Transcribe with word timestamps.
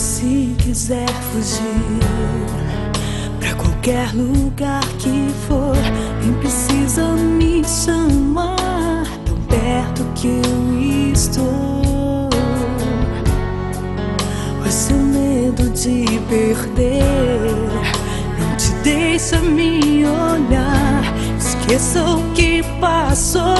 Se 0.00 0.56
quiser 0.56 1.06
fugir 1.30 2.00
pra 3.38 3.54
qualquer 3.54 4.14
lugar 4.14 4.82
que 4.98 5.28
for, 5.46 5.76
nem 6.22 6.32
precisa 6.40 7.04
me 7.12 7.62
chamar 7.62 9.04
tão 9.26 9.36
perto 9.42 10.02
que 10.14 10.28
eu 10.28 11.12
estou. 11.12 12.30
Mas 14.60 14.72
seu 14.72 14.96
medo 14.96 15.68
de 15.68 16.18
perder 16.30 17.04
não 18.38 18.56
te 18.56 18.72
deixa 18.82 19.38
me 19.38 20.06
olhar. 20.06 21.02
Esqueça 21.38 22.02
o 22.02 22.32
que 22.32 22.62
passou. 22.80 23.50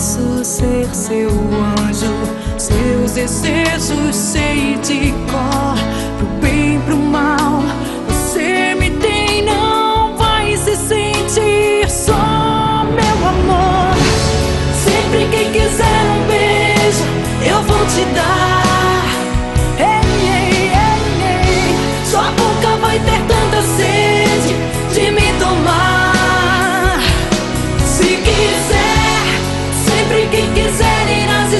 posso 0.00 0.42
ser 0.42 0.86
seu 0.94 1.28
anjo. 1.28 2.14
Seus 2.56 3.12
desejos 3.12 4.16
sei 4.16 4.78
de 4.78 5.12
cor, 5.30 5.76
pro 6.16 6.26
bem, 6.40 6.80
pro 6.80 6.99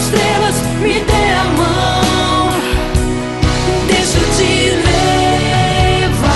estrelas, 0.01 0.57
me 0.81 0.95
dê 1.01 1.33
a 1.33 1.45
mão. 1.45 2.51
Deixa 3.87 4.19
eu 4.19 4.27
te 4.37 4.53
levar. 4.87 6.31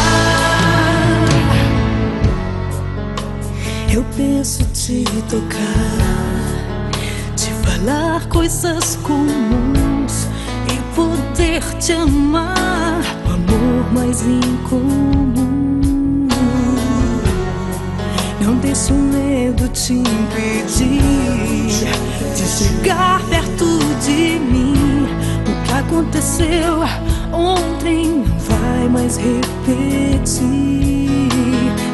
Eu 3.93 4.05
penso 4.17 4.65
te 4.73 5.05
tocar, 5.31 6.91
te 7.37 7.51
falar 7.65 8.27
coisas 8.29 8.97
comuns 9.03 10.29
e 10.69 10.77
poder 10.95 11.63
te 11.81 11.93
amar. 11.93 13.03
O 13.27 13.29
amor 13.31 13.93
mais 13.93 14.23
incomum. 14.23 15.55
Não 18.41 18.57
deixe 18.57 18.93
o 18.93 18.97
medo 18.97 19.69
te 19.69 19.95
impedir 19.95 21.55
de 22.37 22.47
chegar 22.47 23.23
perto 23.29 23.54
aconteceu 26.35 26.81
ontem 27.33 28.07
não 28.07 28.39
vai 28.39 28.89
mais 28.89 29.17
repetir. 29.17 30.45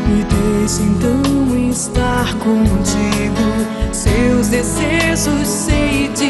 Me 0.08 0.24
deixe 0.24 0.82
então 0.82 1.68
estar 1.70 2.34
contigo. 2.36 3.92
Seus 3.92 4.48
desejos 4.48 5.46
sei 5.46 6.08
de 6.16 6.29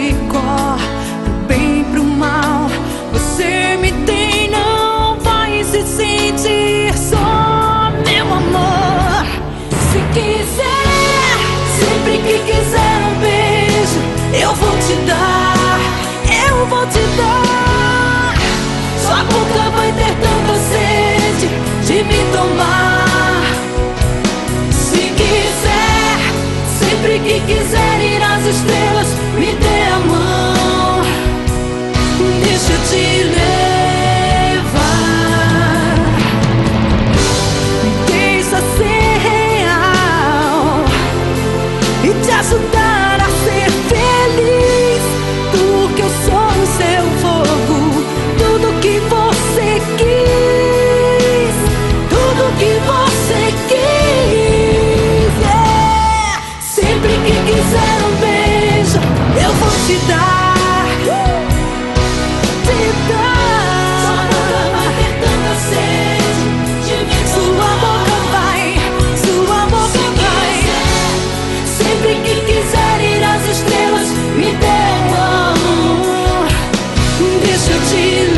isso 77.53 77.71
te 77.91 78.30